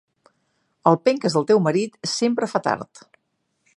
El 0.91 0.97
penques 1.09 1.37
del 1.37 1.45
teu 1.51 1.61
marit 1.67 1.99
sempre 2.13 2.49
fa 2.55 2.63
tard. 2.69 3.05